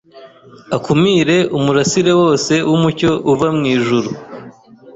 akumire 0.75 1.37
umurasire 1.57 2.11
wose 2.21 2.53
w’umucyo 2.69 3.11
uva 3.31 3.47
mu 3.57 3.63
ijuru. 3.75 4.09